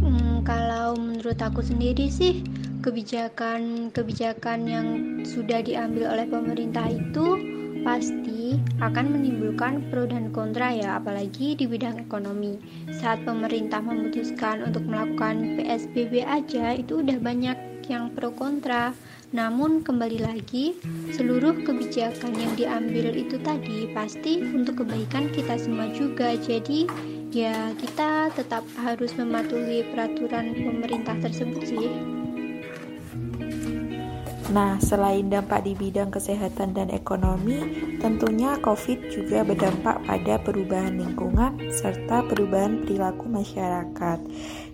Hmm, 0.00 0.40
kalau 0.40 0.96
menurut 0.96 1.36
aku 1.36 1.60
sendiri 1.60 2.08
sih, 2.08 2.40
kebijakan-kebijakan 2.80 4.60
yang 4.64 4.86
sudah 5.28 5.60
diambil 5.60 6.16
oleh 6.16 6.24
pemerintah 6.24 6.88
itu 6.88 7.36
pasti 7.84 8.56
akan 8.80 9.20
menimbulkan 9.20 9.84
pro 9.92 10.08
dan 10.08 10.32
kontra 10.32 10.72
ya, 10.72 10.96
apalagi 10.96 11.60
di 11.60 11.68
bidang 11.68 12.08
ekonomi. 12.08 12.56
Saat 12.88 13.28
pemerintah 13.28 13.84
memutuskan 13.84 14.64
untuk 14.64 14.88
melakukan 14.88 15.60
PSBB 15.60 16.24
aja 16.24 16.72
itu 16.72 17.04
udah 17.04 17.20
banyak 17.20 17.84
yang 17.92 18.08
pro 18.16 18.32
kontra. 18.32 18.96
Namun 19.30 19.86
kembali 19.86 20.26
lagi, 20.26 20.74
seluruh 21.14 21.62
kebijakan 21.62 22.34
yang 22.34 22.50
diambil 22.58 23.14
itu 23.14 23.38
tadi 23.38 23.86
pasti 23.94 24.42
untuk 24.42 24.82
kebaikan 24.82 25.30
kita 25.30 25.54
semua 25.54 25.86
juga. 25.94 26.34
Jadi 26.34 26.90
ya 27.30 27.70
kita 27.78 28.34
tetap 28.34 28.66
harus 28.74 29.14
mematuhi 29.14 29.86
peraturan 29.94 30.50
pemerintah 30.58 31.14
tersebut 31.22 31.62
sih. 31.62 31.90
Nah, 34.50 34.82
selain 34.82 35.30
dampak 35.30 35.62
di 35.62 35.78
bidang 35.78 36.10
kesehatan 36.10 36.74
dan 36.74 36.90
ekonomi, 36.90 37.62
tentunya 38.02 38.58
COVID 38.58 39.14
juga 39.14 39.46
berdampak 39.46 40.02
pada 40.02 40.42
perubahan 40.42 40.98
lingkungan 40.98 41.54
serta 41.70 42.26
perubahan 42.26 42.82
perilaku 42.82 43.30
masyarakat. 43.30 44.18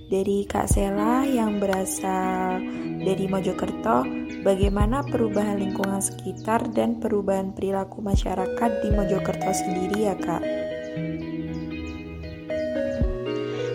Dari 0.06 0.46
Kak 0.46 0.70
Sela 0.70 1.26
yang 1.26 1.58
berasal 1.58 2.62
dari 3.02 3.26
Mojokerto, 3.26 4.06
bagaimana 4.46 5.02
perubahan 5.02 5.58
lingkungan 5.58 5.98
sekitar 5.98 6.62
dan 6.70 7.02
perubahan 7.02 7.50
perilaku 7.50 8.06
masyarakat 8.06 8.70
di 8.86 8.88
Mojokerto 8.94 9.50
sendiri 9.50 10.06
ya 10.06 10.14
Kak? 10.14 10.46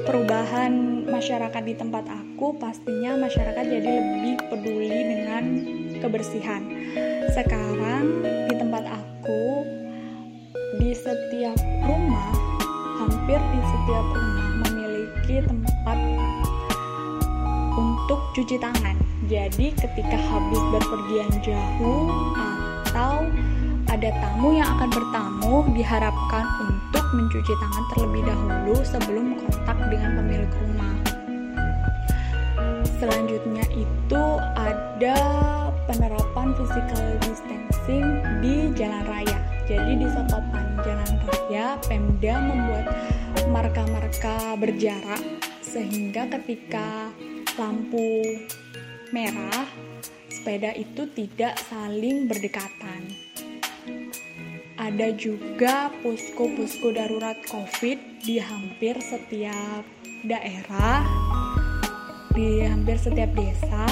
Perubahan 0.08 1.04
masyarakat 1.12 1.64
di 1.68 1.76
tempat 1.76 2.08
aku 2.08 2.56
pastinya 2.56 3.20
masyarakat 3.20 3.68
jadi 3.68 3.92
lebih 3.92 4.36
peduli 4.48 5.02
dengan 5.04 5.44
kebersihan. 6.00 6.64
Sekarang 7.36 8.24
di 8.48 8.56
tempat 8.56 8.88
aku 8.88 9.68
di 10.80 10.96
setiap 10.96 11.60
rumah, 11.84 12.32
hampir 13.04 13.36
di 13.52 13.60
setiap 13.68 14.08
rumah 14.16 14.51
memiliki 15.32 15.48
tempat 15.48 15.98
untuk 17.80 18.20
cuci 18.36 18.56
tangan. 18.60 18.96
Jadi 19.32 19.72
ketika 19.80 20.18
habis 20.20 20.62
berpergian 20.76 21.32
jauh 21.40 22.12
atau 22.92 23.24
ada 23.88 24.10
tamu 24.20 24.60
yang 24.60 24.68
akan 24.76 24.90
bertamu 24.92 25.54
diharapkan 25.72 26.46
untuk 26.68 27.06
mencuci 27.16 27.54
tangan 27.64 27.84
terlebih 27.96 28.24
dahulu 28.28 28.76
sebelum 28.84 29.26
kontak 29.40 29.78
dengan 29.88 30.20
pemilik 30.20 30.52
rumah 30.52 30.96
selanjutnya 33.02 33.66
itu 33.74 34.24
ada 34.54 35.18
penerapan 35.90 36.54
physical 36.54 37.18
distancing 37.26 38.22
di 38.46 38.70
jalan 38.78 39.02
raya. 39.10 39.42
Jadi 39.66 40.06
di 40.06 40.06
sepapan 40.06 40.78
jalan 40.86 41.12
raya, 41.26 41.82
Pemda 41.90 42.36
membuat 42.46 42.86
marka-marka 43.50 44.54
berjarak 44.60 45.22
sehingga 45.66 46.30
ketika 46.38 47.10
lampu 47.58 48.38
merah, 49.10 49.66
sepeda 50.30 50.76
itu 50.78 51.08
tidak 51.16 51.58
saling 51.72 52.30
berdekatan. 52.30 53.10
Ada 54.82 55.14
juga 55.14 55.94
posko-posko 56.02 56.92
darurat 56.92 57.38
COVID 57.50 58.26
di 58.26 58.42
hampir 58.42 58.98
setiap 58.98 59.86
daerah, 60.26 61.06
di 62.34 62.66
hampir 62.66 62.98
setiap 62.98 63.30
desa, 63.38 63.86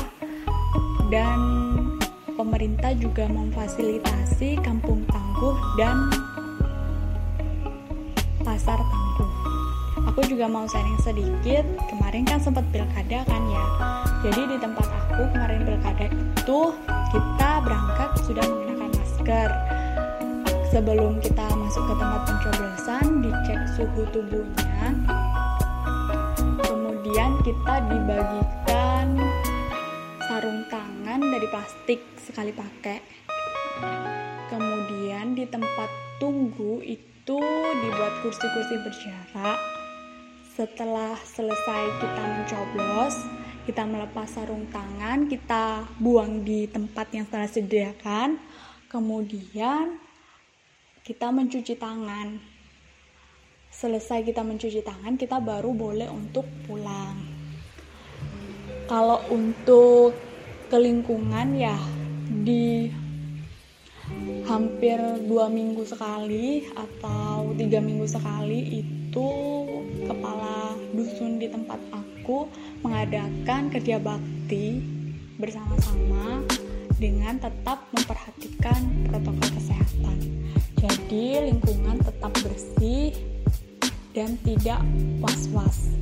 dan 1.13 1.37
pemerintah 2.33 2.95
juga 2.97 3.29
memfasilitasi 3.29 4.57
kampung 4.65 5.05
tangguh 5.05 5.57
dan 5.77 6.09
pasar 8.41 8.81
tangguh. 8.81 8.98
Aku 10.07 10.23
juga 10.23 10.47
mau 10.47 10.63
sharing 10.63 10.99
sedikit, 11.03 11.67
kemarin 11.91 12.23
kan 12.23 12.39
sempat 12.39 12.63
pilkada 12.71 13.27
kan 13.27 13.43
ya. 13.51 13.65
Jadi 14.23 14.55
di 14.55 14.57
tempat 14.59 14.87
aku 14.87 15.27
kemarin 15.35 15.67
pilkada 15.67 16.05
itu 16.07 16.59
kita 17.11 17.49
berangkat 17.65 18.09
sudah 18.23 18.43
menggunakan 18.47 18.89
masker. 18.95 19.49
Sebelum 20.69 21.19
kita 21.19 21.47
masuk 21.57 21.83
ke 21.89 21.93
tempat 21.97 22.21
pencoblosan 22.29 23.05
dicek 23.25 23.59
suhu 23.75 24.01
tubuhnya. 24.13 24.95
Kemudian 26.63 27.31
kita 27.41 27.75
dibagikan 27.89 29.07
sarung 30.29 30.61
tangan 30.69 31.19
dari 31.19 31.47
plastik 31.49 31.99
sekali 32.21 32.53
pakai. 32.53 33.01
Kemudian 34.47 35.33
di 35.33 35.43
tempat 35.49 35.89
tunggu 36.21 36.83
itu 36.85 37.39
dibuat 37.79 38.13
kursi-kursi 38.21 38.75
berjarak 38.83 39.78
setelah 40.59 41.15
selesai 41.23 42.03
kita 42.03 42.23
mencoblos 42.27 43.15
kita 43.63 43.87
melepas 43.87 44.27
sarung 44.27 44.67
tangan 44.67 45.31
kita 45.31 45.87
buang 46.03 46.43
di 46.43 46.67
tempat 46.67 47.07
yang 47.15 47.23
telah 47.31 47.47
disediakan 47.47 48.35
kemudian 48.91 49.95
kita 51.09 51.33
mencuci 51.33 51.73
tangan. 51.73 52.37
Selesai 53.73 54.21
kita 54.21 54.45
mencuci 54.45 54.85
tangan, 54.85 55.17
kita 55.17 55.41
baru 55.41 55.73
boleh 55.73 56.05
untuk 56.05 56.45
pulang. 56.69 57.17
Kalau 58.85 59.17
untuk 59.33 60.13
ke 60.69 60.77
lingkungan 60.77 61.57
ya 61.57 61.77
di 62.29 62.93
hampir 64.45 65.01
dua 65.25 65.49
minggu 65.49 65.81
sekali 65.81 66.69
atau 66.77 67.57
tiga 67.57 67.81
minggu 67.81 68.05
sekali 68.05 68.61
itu 68.85 68.98
kepala 70.05 70.77
dusun 70.93 71.41
di 71.41 71.49
tempat 71.49 71.81
aku 71.89 72.45
mengadakan 72.85 73.73
kerja 73.73 73.97
bakti 73.97 74.85
bersama-sama 75.41 76.45
dengan 76.99 77.39
tetap 77.39 77.89
memperhatikan 77.95 79.07
protokol 79.07 79.49
kesehatan. 79.55 80.17
Jadi 80.79 81.51
lingkungan 81.51 81.97
tetap 82.03 82.31
bersih 82.43 83.15
dan 84.11 84.35
tidak 84.43 84.83
was-was. 85.23 85.95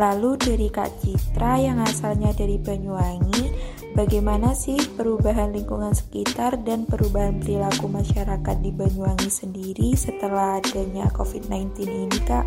Lalu 0.00 0.30
dari 0.40 0.68
Kak 0.72 0.88
Citra 1.04 1.60
yang 1.60 1.78
asalnya 1.84 2.32
dari 2.32 2.56
Banyuwangi, 2.56 3.51
bagaimana 3.92 4.56
sih 4.56 4.80
perubahan 4.96 5.52
lingkungan 5.52 5.92
sekitar 5.92 6.56
dan 6.64 6.88
perubahan 6.88 7.36
perilaku 7.40 7.88
masyarakat 7.88 8.56
di 8.64 8.70
Banyuwangi 8.72 9.28
sendiri 9.28 9.92
setelah 9.92 10.60
adanya 10.60 11.08
COVID-19 11.12 11.84
ini, 11.84 12.18
Kak? 12.24 12.46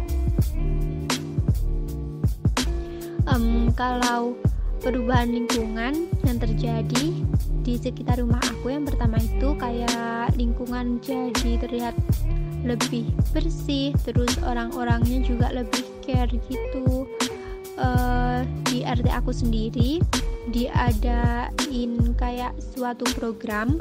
Um, 3.30 3.70
kalau 3.74 4.38
perubahan 4.82 5.34
lingkungan 5.34 6.10
yang 6.26 6.38
terjadi 6.38 7.06
di 7.66 7.74
sekitar 7.82 8.22
rumah 8.22 8.42
aku 8.46 8.70
yang 8.70 8.86
pertama 8.86 9.18
itu 9.18 9.58
kayak 9.58 10.30
lingkungan 10.38 11.02
jadi 11.02 11.58
terlihat 11.58 11.98
lebih 12.62 13.10
bersih 13.34 13.94
terus 14.06 14.38
orang-orangnya 14.46 15.26
juga 15.26 15.50
lebih 15.50 15.82
care 16.06 16.30
gitu 16.30 17.10
uh, 17.82 18.46
di 18.70 18.86
RT 18.86 19.10
aku 19.10 19.34
sendiri 19.34 20.02
diadain 20.54 21.92
kayak 22.18 22.54
suatu 22.60 23.06
program 23.18 23.78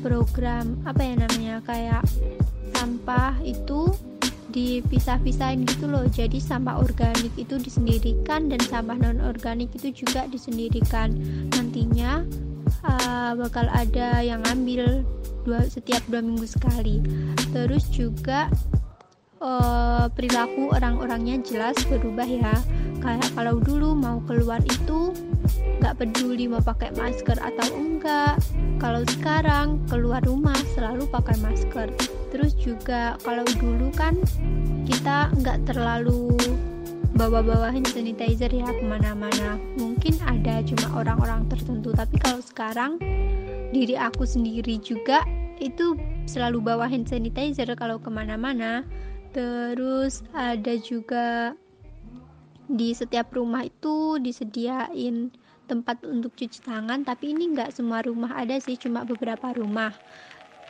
program 0.00 0.78
apa 0.86 1.02
ya 1.02 1.14
namanya 1.18 1.56
kayak 1.66 2.02
sampah 2.76 3.34
itu 3.42 3.90
dipisah-pisahin 4.56 5.68
gitu 5.68 5.84
loh. 5.84 6.08
Jadi 6.08 6.40
sampah 6.40 6.80
organik 6.80 7.36
itu 7.36 7.60
disendirikan 7.60 8.48
dan 8.48 8.60
sampah 8.64 8.96
non 8.96 9.20
organik 9.20 9.68
itu 9.76 9.92
juga 10.06 10.24
disendirikan. 10.32 11.12
Nantinya 11.52 12.24
uh, 12.80 13.36
bakal 13.36 13.68
ada 13.68 14.24
yang 14.24 14.40
ngambil 14.48 15.04
dua 15.44 15.60
setiap 15.68 16.00
dua 16.08 16.24
minggu 16.24 16.48
sekali. 16.48 17.04
Terus 17.52 17.84
juga 17.92 18.48
uh, 19.44 20.08
perilaku 20.16 20.72
orang-orangnya 20.72 21.44
jelas 21.44 21.76
berubah 21.84 22.24
ya. 22.24 22.56
Kayak 23.04 23.28
kalau 23.36 23.60
dulu 23.60 23.92
mau 23.92 24.24
keluar 24.24 24.64
itu 24.64 25.12
nggak 25.86 26.02
peduli 26.02 26.50
mau 26.50 26.58
pakai 26.58 26.90
masker 26.98 27.38
atau 27.38 27.70
enggak. 27.78 28.42
Kalau 28.82 29.06
sekarang 29.06 29.78
keluar 29.86 30.18
rumah 30.26 30.58
selalu 30.74 31.06
pakai 31.14 31.38
masker. 31.38 31.94
Terus 32.34 32.58
juga 32.58 33.14
kalau 33.22 33.46
dulu 33.54 33.94
kan 33.94 34.18
kita 34.82 35.30
nggak 35.38 35.62
terlalu 35.70 36.34
bawa-bawa 37.14 37.70
hand 37.70 37.86
sanitizer 37.86 38.50
ya 38.50 38.66
ke 38.66 38.82
mana-mana. 38.82 39.62
Mungkin 39.78 40.18
ada 40.26 40.58
cuma 40.66 41.06
orang-orang 41.06 41.46
tertentu 41.46 41.94
tapi 41.94 42.18
kalau 42.18 42.42
sekarang 42.42 42.98
diri 43.70 43.94
aku 43.94 44.26
sendiri 44.26 44.82
juga 44.82 45.22
itu 45.62 45.94
selalu 46.26 46.66
bawa 46.66 46.90
hand 46.90 47.06
sanitizer 47.06 47.70
kalau 47.78 48.02
ke 48.02 48.10
mana-mana. 48.10 48.82
Terus 49.30 50.26
ada 50.34 50.74
juga 50.82 51.54
di 52.66 52.90
setiap 52.90 53.30
rumah 53.30 53.70
itu 53.70 54.18
disediain 54.18 55.30
tempat 55.66 56.00
untuk 56.06 56.32
cuci 56.38 56.62
tangan 56.62 57.02
tapi 57.02 57.34
ini 57.34 57.50
nggak 57.52 57.74
semua 57.74 58.00
rumah 58.06 58.32
ada 58.38 58.56
sih 58.62 58.78
cuma 58.78 59.02
beberapa 59.02 59.52
rumah. 59.52 59.90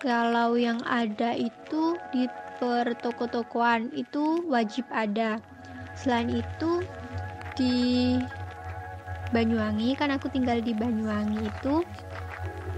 Kalau 0.00 0.56
yang 0.56 0.80
ada 0.84 1.32
itu 1.32 1.96
di 2.12 2.28
per 2.56 2.96
toko-tokoan 3.00 3.92
itu 3.92 4.44
wajib 4.48 4.84
ada. 4.92 5.40
Selain 5.96 6.28
itu 6.28 6.84
di 7.56 8.16
Banyuwangi 9.32 9.96
kan 9.96 10.12
aku 10.12 10.28
tinggal 10.30 10.60
di 10.60 10.76
Banyuwangi 10.76 11.48
itu 11.48 11.82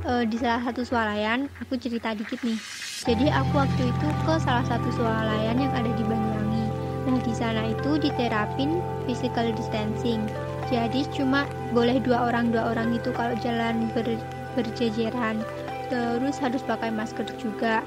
e, 0.06 0.24
di 0.30 0.36
salah 0.38 0.62
satu 0.64 0.86
swalayan 0.86 1.50
aku 1.58 1.74
cerita 1.78 2.14
dikit 2.14 2.38
nih. 2.46 2.58
Jadi 3.02 3.26
aku 3.30 3.66
waktu 3.66 3.82
itu 3.90 4.08
ke 4.26 4.34
salah 4.42 4.64
satu 4.66 4.88
swalayan 4.94 5.58
yang 5.58 5.72
ada 5.74 5.90
di 5.94 6.04
Banyuwangi. 6.06 6.64
Nah 7.10 7.18
di 7.22 7.32
sana 7.34 7.66
itu 7.66 7.98
diterapin 7.98 8.78
physical 9.06 9.50
distancing 9.54 10.22
jadi 10.68 11.08
cuma 11.16 11.48
boleh 11.72 11.96
dua 12.04 12.28
orang 12.28 12.52
dua 12.52 12.76
orang 12.76 12.92
itu 12.92 13.08
kalau 13.16 13.32
jalan 13.40 13.88
ber, 13.96 14.04
berjejeran. 14.52 15.40
Terus 15.88 16.36
harus 16.36 16.60
pakai 16.68 16.92
masker 16.92 17.24
juga. 17.40 17.80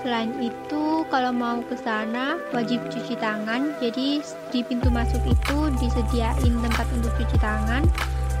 Selain 0.00 0.32
itu 0.40 1.04
kalau 1.08 1.32
mau 1.32 1.60
ke 1.64 1.76
sana 1.76 2.40
wajib 2.56 2.80
cuci 2.88 3.16
tangan. 3.20 3.76
Jadi 3.80 4.24
di 4.52 4.60
pintu 4.64 4.88
masuk 4.88 5.20
itu 5.28 5.58
disediain 5.80 6.54
tempat 6.64 6.88
untuk 6.96 7.12
cuci 7.20 7.36
tangan. 7.40 7.84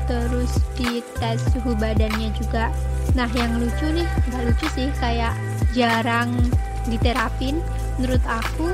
Terus 0.04 0.60
di 0.76 1.04
tes 1.20 1.40
suhu 1.52 1.76
badannya 1.76 2.32
juga. 2.36 2.72
Nah 3.12 3.28
yang 3.36 3.60
lucu 3.60 3.88
nih 3.92 4.08
nggak 4.32 4.42
lucu 4.48 4.66
sih 4.72 4.88
kayak 5.00 5.36
jarang 5.76 6.32
diterapin. 6.88 7.60
Menurut 8.00 8.24
aku 8.24 8.72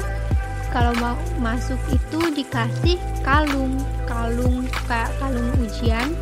kalau 0.70 0.94
mau 1.02 1.18
masuk 1.42 1.78
itu 1.90 2.20
dikasih 2.30 2.96
kalung 3.26 3.74
kalung 4.06 4.66
kayak 4.86 5.10
kalung 5.18 5.50
ujian. 5.62 6.14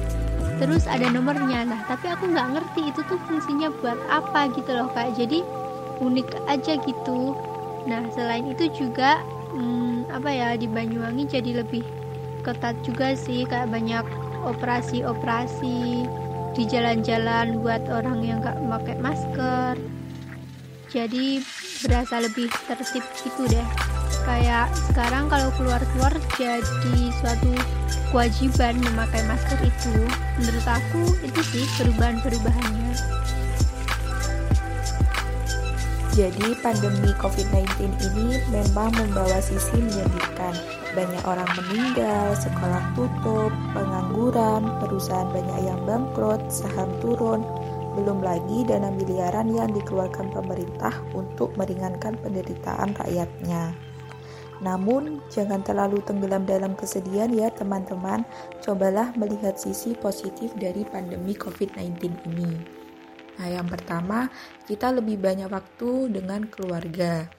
Terus 0.58 0.88
ada 0.90 1.08
nomornya. 1.08 1.68
Nah 1.68 1.80
tapi 1.86 2.10
aku 2.10 2.32
nggak 2.32 2.56
ngerti 2.56 2.90
itu 2.90 3.00
tuh 3.06 3.20
fungsinya 3.28 3.72
buat 3.80 3.96
apa 4.08 4.52
gitu 4.56 4.70
loh 4.72 4.88
kak. 4.92 5.14
Jadi 5.16 5.44
unik 6.00 6.28
aja 6.48 6.80
gitu. 6.82 7.36
Nah 7.86 8.08
selain 8.16 8.48
itu 8.48 8.68
juga 8.72 9.20
hmm, 9.52 10.12
apa 10.12 10.28
ya 10.32 10.48
di 10.56 10.66
Banyuwangi 10.66 11.28
jadi 11.28 11.62
lebih 11.64 11.84
ketat 12.42 12.74
juga 12.82 13.12
sih 13.14 13.44
kayak 13.44 13.70
banyak 13.70 14.04
operasi-operasi 14.48 16.08
di 16.56 16.62
jalan-jalan 16.66 17.60
buat 17.60 17.84
orang 17.86 18.24
yang 18.24 18.40
nggak 18.40 18.58
pakai 18.66 18.96
masker. 18.98 19.74
Jadi 20.88 21.44
berasa 21.84 22.24
lebih 22.24 22.48
tertib 22.66 23.04
gitu 23.22 23.44
deh 23.44 23.97
kayak 24.28 24.68
sekarang 24.92 25.24
kalau 25.32 25.48
keluar-keluar 25.56 26.12
jadi 26.36 27.00
suatu 27.16 27.48
kewajiban 28.12 28.76
memakai 28.84 29.24
masker 29.24 29.56
itu 29.64 30.04
menurut 30.36 30.66
aku 30.68 31.16
itu 31.24 31.40
sih 31.48 31.64
perubahan-perubahannya 31.80 32.92
jadi 36.12 36.50
pandemi 36.60 37.14
COVID-19 37.22 37.94
ini 37.94 38.42
memang 38.50 38.90
membawa 38.90 39.38
sisi 39.38 39.78
menyedihkan. 39.78 40.50
Banyak 40.98 41.22
orang 41.22 41.46
meninggal, 41.54 42.34
sekolah 42.34 42.82
tutup, 42.98 43.54
pengangguran, 43.70 44.66
perusahaan 44.82 45.30
banyak 45.30 45.70
yang 45.70 45.78
bangkrut, 45.86 46.42
saham 46.50 46.90
turun, 46.98 47.46
belum 47.94 48.18
lagi 48.18 48.66
dana 48.66 48.90
miliaran 48.90 49.46
yang 49.54 49.70
dikeluarkan 49.70 50.34
pemerintah 50.34 50.90
untuk 51.14 51.54
meringankan 51.54 52.18
penderitaan 52.18 52.98
rakyatnya. 52.98 53.87
Namun, 54.58 55.22
jangan 55.30 55.62
terlalu 55.62 56.02
tenggelam 56.02 56.42
dalam 56.42 56.74
kesedihan 56.74 57.30
ya 57.30 57.50
teman-teman. 57.54 58.26
Cobalah 58.58 59.14
melihat 59.14 59.54
sisi 59.54 59.94
positif 59.94 60.50
dari 60.58 60.82
pandemi 60.82 61.34
COVID-19 61.38 61.98
ini. 62.34 62.50
Nah, 63.38 63.48
yang 63.48 63.70
pertama, 63.70 64.26
kita 64.66 64.90
lebih 64.90 65.22
banyak 65.22 65.46
waktu 65.46 66.10
dengan 66.10 66.50
keluarga. 66.50 67.30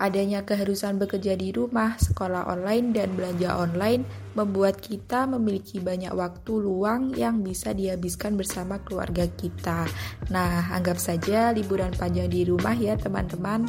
Adanya 0.00 0.40
keharusan 0.48 0.96
bekerja 0.96 1.36
di 1.36 1.52
rumah, 1.52 1.92
sekolah 2.00 2.48
online, 2.48 2.96
dan 2.96 3.12
belanja 3.12 3.52
online 3.52 4.08
membuat 4.32 4.80
kita 4.80 5.28
memiliki 5.28 5.76
banyak 5.76 6.16
waktu 6.16 6.56
luang 6.56 7.12
yang 7.12 7.44
bisa 7.44 7.76
dihabiskan 7.76 8.32
bersama 8.32 8.80
keluarga 8.80 9.28
kita. 9.28 9.84
Nah, 10.32 10.72
anggap 10.72 10.96
saja 10.96 11.52
liburan 11.52 11.92
panjang 11.92 12.32
di 12.32 12.48
rumah 12.48 12.72
ya, 12.72 12.96
teman-teman. 12.96 13.68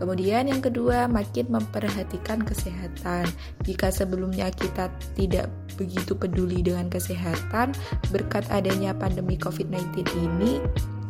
Kemudian 0.00 0.48
yang 0.48 0.64
kedua, 0.64 1.04
makin 1.12 1.52
memperhatikan 1.52 2.40
kesehatan. 2.40 3.28
Jika 3.68 3.92
sebelumnya 3.92 4.48
kita 4.48 4.88
tidak 5.12 5.52
begitu 5.76 6.16
peduli 6.16 6.64
dengan 6.64 6.88
kesehatan, 6.88 7.76
berkat 8.08 8.48
adanya 8.48 8.96
pandemi 8.96 9.36
COVID-19 9.36 10.08
ini, 10.16 10.56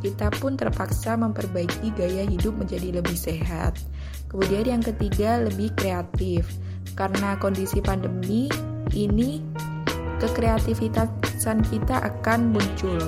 kita 0.03 0.35
pun 0.43 0.59
terpaksa 0.59 1.15
memperbaiki 1.15 1.95
gaya 1.95 2.27
hidup 2.27 2.59
menjadi 2.59 2.99
lebih 2.99 3.15
sehat. 3.15 3.79
Kemudian 4.27 4.67
yang 4.67 4.83
ketiga, 4.83 5.39
lebih 5.39 5.71
kreatif. 5.79 6.51
Karena 6.99 7.39
kondisi 7.39 7.79
pandemi 7.79 8.51
ini, 8.91 9.39
kekreativitasan 10.19 11.63
kita 11.71 12.03
akan 12.03 12.59
muncul. 12.59 12.99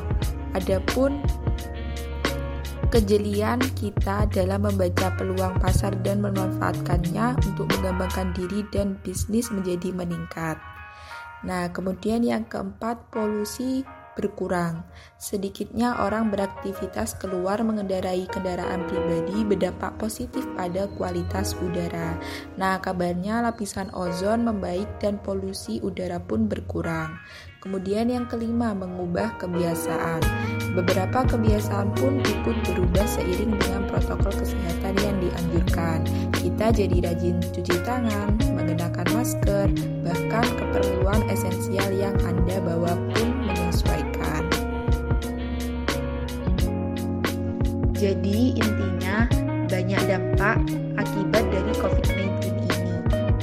Adapun 0.55 1.19
kejelian 2.93 3.57
kita 3.73 4.29
dalam 4.29 4.69
membaca 4.69 5.09
peluang 5.17 5.57
pasar 5.65 5.97
dan 6.05 6.21
memanfaatkannya 6.21 7.41
untuk 7.41 7.73
mengembangkan 7.81 8.37
diri 8.37 8.61
dan 8.69 9.01
bisnis 9.01 9.49
menjadi 9.49 9.97
meningkat. 9.97 10.61
Nah, 11.41 11.73
kemudian 11.73 12.21
yang 12.21 12.45
keempat, 12.45 13.09
polusi 13.09 13.83
berkurang. 14.13 14.85
Sedikitnya 15.17 16.05
orang 16.05 16.29
beraktivitas 16.29 17.17
keluar 17.17 17.65
mengendarai 17.65 18.29
kendaraan 18.29 18.85
pribadi 18.85 19.41
berdampak 19.41 19.97
positif 19.97 20.45
pada 20.53 20.85
kualitas 21.01 21.57
udara. 21.65 22.21
Nah, 22.61 22.77
kabarnya 22.85 23.41
lapisan 23.41 23.89
ozon 23.97 24.45
membaik 24.45 25.01
dan 25.01 25.17
polusi 25.17 25.81
udara 25.81 26.21
pun 26.21 26.45
berkurang. 26.45 27.17
Kemudian 27.63 28.11
yang 28.11 28.27
kelima, 28.27 28.75
mengubah 28.75 29.39
kebiasaan. 29.39 30.19
Beberapa 30.75 31.23
kebiasaan 31.23 31.95
pun 31.95 32.19
ikut 32.19 32.57
berubah 32.67 33.07
seiring 33.07 33.55
dengan 33.55 33.87
protokol 33.87 34.35
kesehatan 34.35 34.99
yang 34.99 35.15
dianjurkan. 35.23 36.03
Kita 36.35 36.75
jadi 36.75 37.07
rajin 37.07 37.39
cuci 37.39 37.77
tangan, 37.87 38.35
menggunakan 38.51 39.07
masker, 39.15 39.71
bahkan 40.03 40.47
keperluan 40.59 41.23
esensial 41.31 41.87
yang 41.95 42.19
Anda 42.27 42.59
bawa 42.67 42.99
pun 43.15 43.31
menyesuaikan. 43.47 44.43
Jadi 47.95 48.59
intinya 48.59 49.31
banyak 49.71 50.03
dampak 50.11 50.59
akibat 50.99 51.47
dari 51.47 51.73
COVID-19 51.79 52.19
ini, 52.43 52.71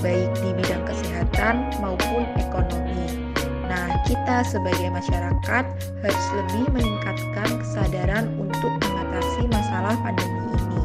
baik 0.03 0.32
di 0.43 0.49
bidang 0.60 0.84
kesehatan 0.84 1.71
maupun 1.79 2.27
ekonomi. 2.36 2.68
Kita 4.10 4.41
sebagai 4.41 4.89
masyarakat 4.89 5.65
harus 6.02 6.26
lebih 6.34 6.65
meningkatkan 6.74 7.62
kesadaran 7.62 8.26
untuk 8.41 8.74
mengatasi 8.82 9.45
masalah 9.54 9.93
pandemi 10.02 10.50
ini. 10.50 10.82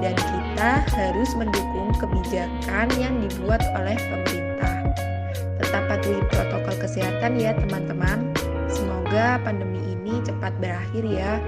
Dan 0.00 0.16
kita 0.16 0.80
harus 0.96 1.36
mendukung 1.36 1.92
kebijakan 2.00 2.88
yang 2.96 3.20
dibuat 3.20 3.60
oleh 3.76 3.92
pemerintah. 4.00 4.88
Tetap 5.60 5.84
patuhi 5.84 6.24
protokol 6.32 6.72
kesehatan 6.80 7.36
ya 7.36 7.52
teman-teman. 7.60 8.32
Semoga 8.72 9.36
pandemi 9.44 9.92
ini 9.92 10.24
cepat 10.24 10.56
berakhir 10.56 11.04
ya. 11.04 11.44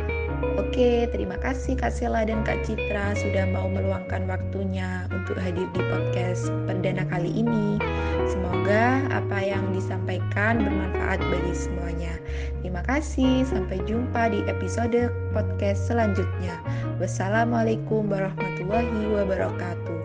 Oke, 0.58 1.06
terima 1.10 1.38
kasih 1.38 1.78
Kak 1.78 1.94
Sela 1.94 2.26
dan 2.26 2.42
Kak 2.42 2.66
Citra 2.66 3.14
sudah 3.14 3.46
mau 3.54 3.70
meluangkan 3.70 4.26
waktunya 4.26 5.06
untuk 5.14 5.38
hadir 5.38 5.66
di 5.70 5.82
podcast 5.86 6.50
perdana 6.66 7.06
kali 7.06 7.30
ini. 7.30 7.78
Semoga 8.26 9.06
apa 9.14 9.38
yang 9.38 9.70
disampaikan 9.70 10.62
bermanfaat 10.62 11.22
bagi 11.22 11.54
semuanya. 11.54 12.14
Terima 12.60 12.82
kasih, 12.84 13.46
sampai 13.46 13.78
jumpa 13.86 14.34
di 14.34 14.42
episode 14.50 15.14
podcast 15.30 15.86
selanjutnya. 15.86 16.58
Wassalamualaikum 16.98 18.10
warahmatullahi 18.10 19.14
wabarakatuh. 19.14 20.03